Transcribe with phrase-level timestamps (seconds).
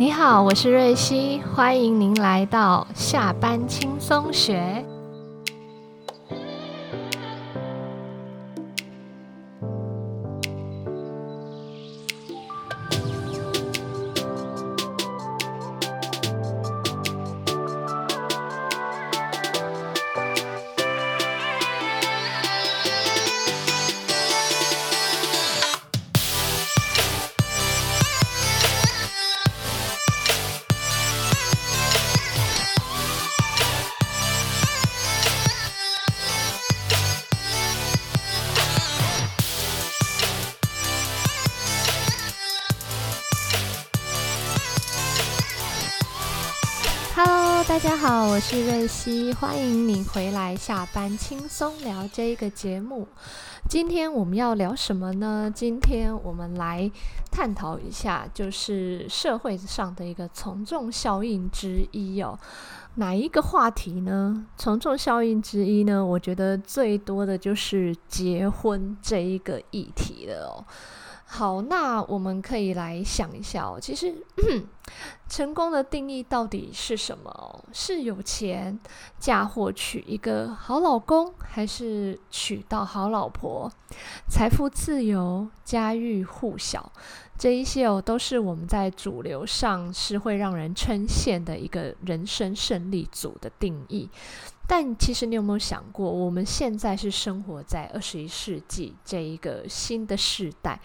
[0.00, 4.84] 你好，我是瑞希，欢迎您来到下班轻松学。
[47.68, 53.06] 大家好，我是瑞希，欢迎你回来下班轻松聊这一个节目。
[53.68, 55.52] 今天我们要聊什么呢？
[55.54, 56.90] 今天我们来
[57.30, 62.38] 探讨一下，就是社会上的一个从众效应之一哦。
[62.94, 64.46] 哪一个话题呢？
[64.56, 66.02] 从众效应之一呢？
[66.02, 70.64] 我觉得最多的就是结婚这一个议题了哦。
[71.30, 73.78] 好，那我们可以来想一下哦。
[73.78, 74.14] 其实，
[75.28, 77.64] 成功的定义到底是什么？
[77.70, 78.80] 是有钱
[79.20, 83.70] 嫁或娶一个好老公，还是娶到好老婆？
[84.26, 86.90] 财富自由、家喻户晓，
[87.38, 94.08] 这一些哦，都是我们在主流上是会让人称羡的一个人生胜利组的定义。
[94.68, 100.78] 但其实你有没有想过，我们现在是生活在二十一世纪这一个新的时代，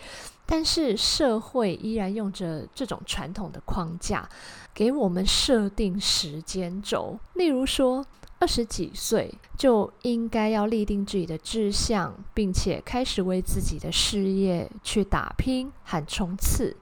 [0.45, 4.28] 但是社会依然用着这种传统的框架，
[4.73, 7.20] 给我们设定时间轴。
[7.34, 8.06] 例如说，
[8.39, 16.78] 二十几岁就应该要立定自己的志向，并且开始为自己的事业去打拼和冲刺。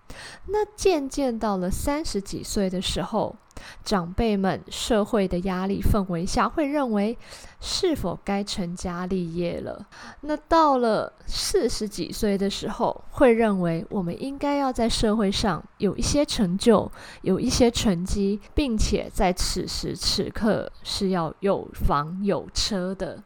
[0.48, 3.36] 那渐渐到了三十几岁的时候，
[3.84, 7.18] 长辈们社会的压力氛围下，会认为
[7.60, 9.86] 是否该成家立业了。
[10.22, 23.22] 那到了四十几岁的时候，会认为我们应该要在社会上有一些成就，有一些成绩，并且在此时此刻是要有房有车的。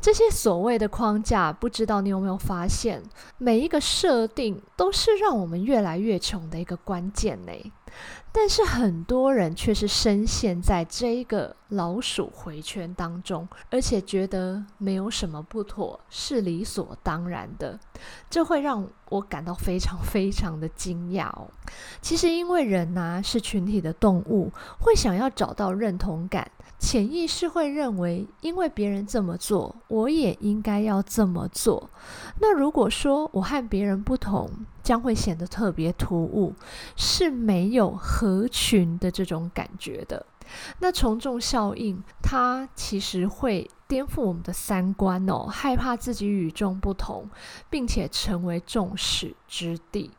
[0.00, 3.00] 这些所谓的框架，不知道你有没有发现，
[3.38, 7.52] 每一个设定都是让我们越来越穷的一个关键呢？
[8.34, 17.78] 但是很多人却是深陷在这一个老鼠回圈当中，而且觉得没有什么不妥，是理所当然的。
[18.30, 21.46] 这会让我感到非常非常的惊讶哦。
[22.00, 31.90] 其实，因为人呐是群体的动物，会想要找到认同感，潜意识会认为，因为别人这么做，我也应该要这么做。
[32.40, 34.50] 那如果说我和别人不同，
[34.82, 36.54] 将会显得特别突兀，
[36.96, 40.26] 是没有合群的这种感觉的。
[40.80, 43.70] 那从众效应，它其实会。
[43.88, 47.28] 颠覆我们的三观哦，害怕自己与众不同，
[47.68, 50.10] 并且成为众矢之的。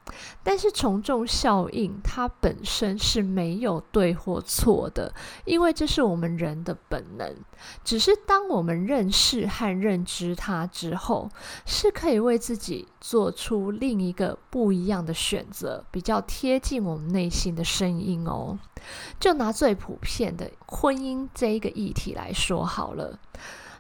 [0.42, 5.14] 但是从众效应它本身是没有对或错的，
[5.46, 7.36] 因为这是我们人的本能。
[7.84, 11.30] 只是当我们认识和认知它之后，
[11.66, 18.58] 是可以为自己做出另一个不一样的选择，比较贴近我们内心的声音哦。
[19.20, 23.18] 就拿最普遍的婚姻这一个议题来说好了。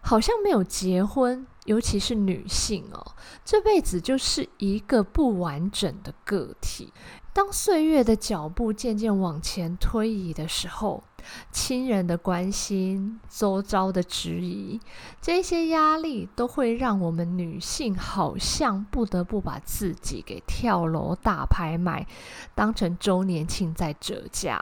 [0.05, 3.15] 好像没有结婚，尤其是女性哦，
[3.45, 6.93] 这辈子就是一个不完整的个体。
[7.31, 11.03] 当岁月的脚步渐渐往前推移的时候，
[11.51, 14.79] 亲人的关心、周遭的质疑，
[15.19, 22.05] 这些压力都会让我们女性好像不得不把自己给跳楼大拍卖，
[22.53, 24.61] 当成周年庆在折价，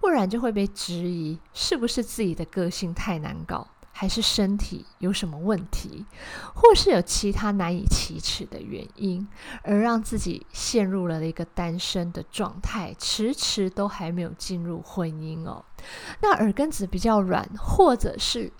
[0.00, 3.68] 不然就会被质疑是不是自己的个性太难搞。
[3.92, 6.04] 还是身体有什么问题，
[6.54, 9.28] 或是有其他难以启齿的原因，
[9.62, 15.64] 而让自己陷入了一个单身的状态，迟迟都还没有进入婚姻哦。
[16.20, 18.52] 那耳根子比较软，或者是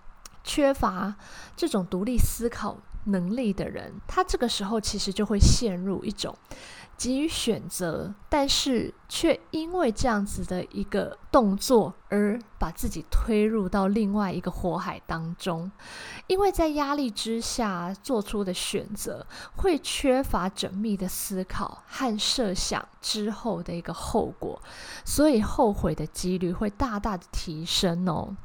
[0.44, 1.14] 缺乏
[1.56, 6.36] 这种独立思考能力的人，他这个时候其实就会陷入一种。
[6.94, 15.72] 急于选择，但是却因为这样子的一个动作而把自己推入到另外一个火海当中，
[16.28, 19.26] 因为在压力之下做出的选择，
[19.56, 24.62] 会缺乏缜密的思考和设想之后的一个后果，
[25.04, 28.36] 所以后悔的几率会大大的提升哦。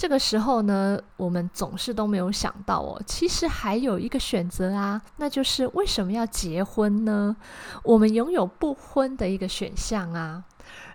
[0.00, 7.36] 这个时候呢，我们总是都没有想到哦，其实还有一个选择啊，那就是为什么要结婚呢？
[7.82, 10.42] 我们拥有不婚的一个选项啊。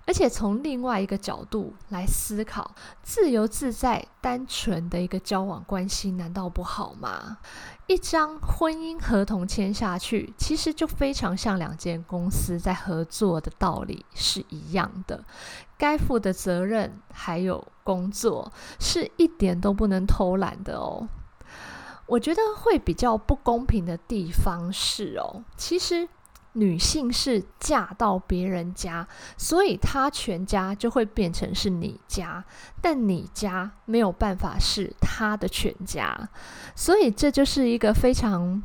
[0.08, 2.74] 而且从另外一个角度来思考，
[3.04, 7.38] 自由自在、单纯的一个交往关系，难道不好吗？
[7.88, 15.24] 一张婚姻合同签下去，其实就非常像两间公司在合作的道理是一样的。
[15.78, 21.08] 该负的责任还有工作，是一点都不能偷懒的哦。
[22.08, 26.08] 我觉得会比较不公平的地方是哦，其实
[26.56, 29.08] 女性是嫁到别人家，
[29.38, 32.44] 所以她全家就会变成是你家。
[32.82, 36.30] 但你家没有办法是他的全家，
[36.76, 38.62] 所以这就是一个非常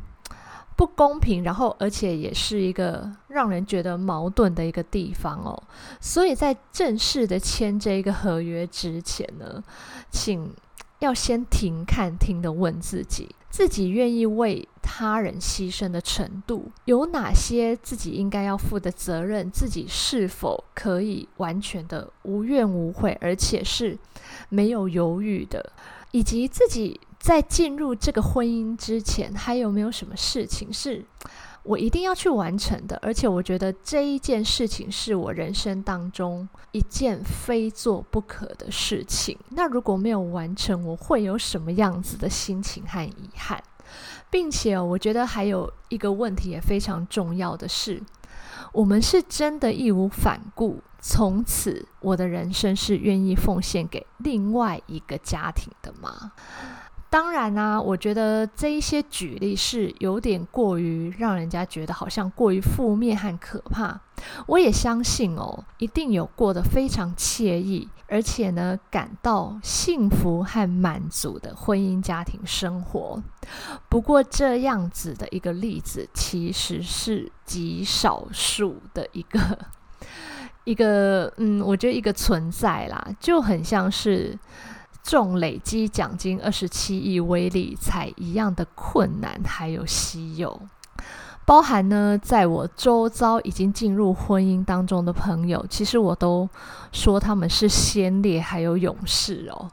[0.77, 5.63] 不公平，然后而且也是一个让人觉得矛盾的一个地方哦。
[6.01, 9.63] 所以在正式的签这一个合约之前呢，
[10.11, 10.55] 请
[10.99, 17.77] 要先停看听的问自己，自己愿意为他人牺牲的程度有哪些？
[17.77, 23.99] 自己应该要负的责任，自己是否可以完全的无怨无悔，而且是。
[24.49, 25.73] 没有犹豫的，
[26.13, 31.05] 以及自己在进入这个婚姻之前，还有没有什么事情是
[31.63, 32.99] 我一定要去完成的？
[33.03, 39.39] 而且我觉得这一件事情是我人生当中一件非做不可的事情。
[39.51, 43.63] 那如果没有完成，我会有什么样子的心情和遗憾？
[44.31, 48.01] 并且我觉得还有一个问题也非常重要的是，
[48.73, 50.81] 我们是真的义无反顾。
[51.03, 56.33] 从此，我的人生是愿意奉献给另外一个家庭的吗？
[57.11, 64.01] 当然啊，我觉得这一些举例是有点过于让人家觉得好像过于负面和可怕。
[64.47, 73.21] 我也相信哦，一定有过得非常惬意，而且呢感到幸福和满足的婚姻家庭生活。
[73.89, 79.59] 不过这样子的一个例子，其实是极少数的一个。
[80.65, 84.39] 一个嗯，我觉得一个存在啦，就很像是
[85.03, 90.61] 中累积奖金二十七亿微理财一样的困难，还有稀有。
[91.47, 96.49] 包含呢，在我周遭已经进入婚姻当中的朋友，其实我都
[96.93, 99.69] 说他们是先烈，还有勇士哦。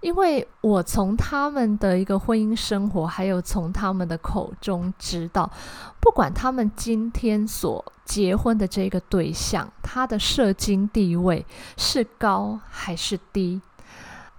[0.00, 5.50] 因为我从他们的一个婚姻生活，还有从他们的口中知道，
[5.98, 11.46] 不管他们今天所结婚的这个对象，他的社经地位
[11.78, 13.62] 是高还是低，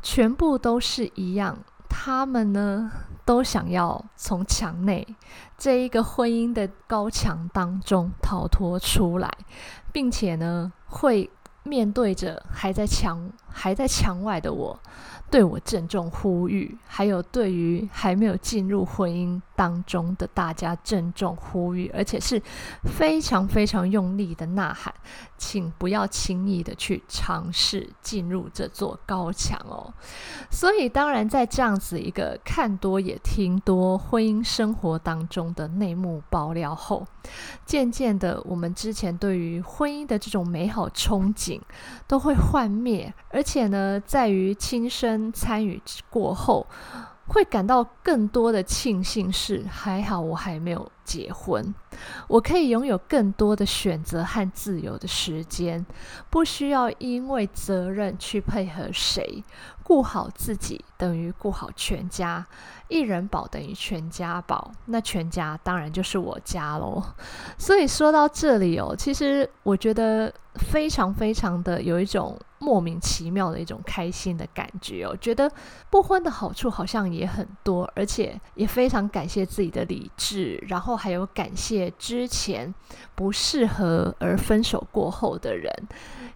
[0.06, 1.58] 全部都是一样。
[1.90, 2.92] 他们呢，
[3.26, 5.08] 都想要从墙内
[5.58, 9.32] 这一个婚姻的高墙当中逃脱出来，
[9.92, 11.32] 并且呢，会
[11.64, 14.80] 面对着还在墙还在墙外的我。
[15.36, 22.42] 对我郑重呼吁，还有对于还没有进入婚姻当中的大家郑重呼吁，而且是
[22.86, 24.94] 非常非常用力的呐喊，
[25.38, 29.94] 请不要轻易的去尝试进入这座高墙哦。
[30.50, 37.06] 所以，当然在这样子一个看多也听多婚姻生活当中的内幕爆料后，
[37.66, 41.60] 渐渐的，我们之前对于婚姻的这种美好憧憬
[42.08, 45.25] 都会幻灭，而且呢，在于亲身。
[45.32, 46.66] 参与过后，
[47.28, 51.74] 会感到更多的庆幸是，还好我还没有结婚，
[52.28, 55.86] 我可以拥有更多的选择和自由的时间，
[56.30, 59.44] 不需要因为责任去配合谁。
[59.84, 62.44] 顾好自己等于顾好全家，
[62.88, 67.04] 一人保等于全家保，那全家当然就是我家喽。
[67.56, 75.52] 所以说到这里哦，其实我觉得非常非常的有一种莫名其妙的一种开心的感觉哦，觉得
[75.92, 82.74] 不婚的好处好像也很多，而且也非常感谢自己的理智，然后还有感谢之前
[83.16, 85.72] 不适合而分手过后的人，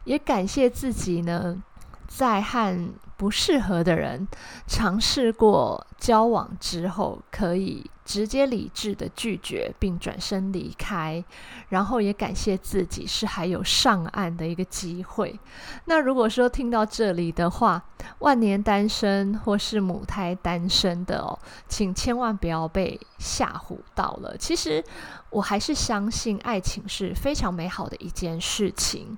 [0.03, 1.61] 也感谢自己呢。
[2.07, 4.27] 在和不适合的人
[4.65, 7.89] 尝试过交往之后，可以。
[8.09, 11.23] 直接理智的拒绝并转身离开，
[11.67, 15.39] 然后也感谢自己是还有上岸的一个机会。
[15.85, 17.85] 那如果说听到这里的话，
[18.17, 21.37] 万年单身或是母胎单身的哦，
[21.67, 24.35] 请千万不要被吓唬到了。
[24.35, 24.83] 其实
[25.29, 29.15] 我还是相信爱情是非常美好的一件事情，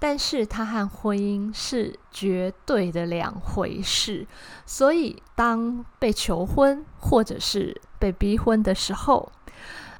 [0.00, 4.26] 但是它和婚姻是绝对的两回事。
[4.66, 9.32] 所以当被求婚或者是被逼婚的时候，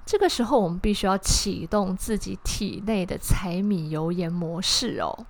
[0.04, 5.24] 这个时候我们必须要启动自己体内的柴米油盐模式哦，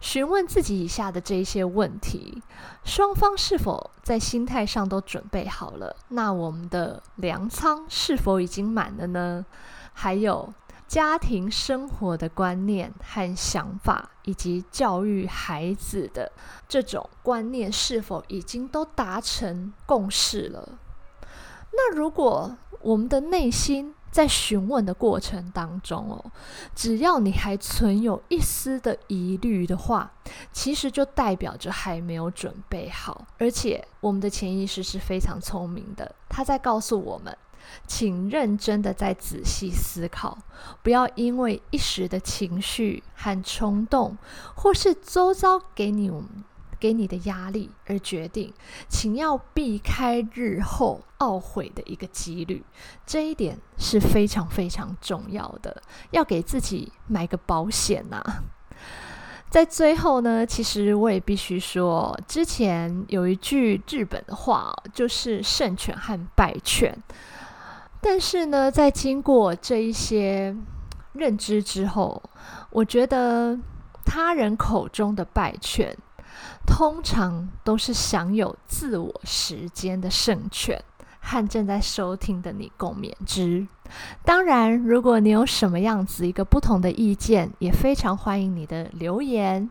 [0.00, 2.42] 询问自己以下的这些问题：
[2.82, 5.94] 双方是否在心态上都准备好了？
[6.08, 9.46] 那我们的粮仓是否已经满了呢？
[9.92, 10.52] 还有，
[10.88, 16.32] 家庭生活的观念和想法，以及教育孩子的
[16.68, 20.68] 这种观念，是否已经都达成共识了？
[21.72, 26.32] 那如果我们的内心在询问的过程当中哦，
[26.74, 30.12] 只要你还存有一丝的疑虑的话，
[30.52, 33.26] 其实就代表着还没有准备好。
[33.38, 37.36] 而且我们的潜意识是非常聪明的，它在告诉我们，
[37.86, 40.36] 请认真的再仔细思考，
[40.82, 44.18] 不要因为一时的情绪和冲动，
[44.56, 46.10] 或是周遭给你。
[46.80, 48.52] 给你的压力而决定，
[48.88, 52.64] 请要避开日后懊悔的一个几率，
[53.06, 58.24] 这一点是非常非常重要的，要给自己买个保险呐。
[59.50, 66.96] 在最后呢，其实我也必须说，之前有一句日本的话，就是胜犬和败犬。
[68.00, 70.56] 但是呢，在经过这一些
[71.12, 72.22] 认知之后，
[72.70, 73.58] 我觉得
[74.06, 75.94] 他人口中的败犬。
[76.66, 80.82] 通常都是享有自我时间的圣犬，
[81.20, 83.66] 和正在收听的你共勉之。
[84.24, 89.70] 当然，如果你有什么样子一个不同的意见，也非常欢迎你的留言。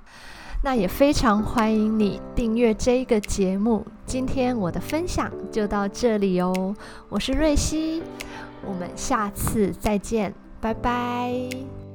[0.62, 3.86] 那也非常欢迎你订阅这一个节目。
[4.06, 6.76] 今天我的分享就到这里哦，
[7.08, 8.04] 我是瑞希，
[8.66, 11.89] 我们下次再见，拜拜。